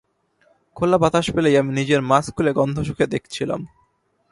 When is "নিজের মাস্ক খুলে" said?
1.73-2.51